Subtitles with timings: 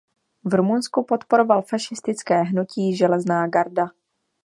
[0.43, 3.89] V Rumunsku podporoval fašistické hnutí Železná garda.